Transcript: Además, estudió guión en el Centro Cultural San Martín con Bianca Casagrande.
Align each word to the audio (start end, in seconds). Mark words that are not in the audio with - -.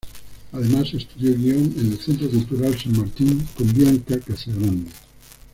Además, 0.51 0.95
estudió 0.95 1.35
guión 1.35 1.75
en 1.77 1.91
el 1.91 1.99
Centro 1.99 2.27
Cultural 2.27 2.75
San 2.75 2.97
Martín 2.97 3.47
con 3.55 3.71
Bianca 3.71 4.19
Casagrande. 4.19 4.89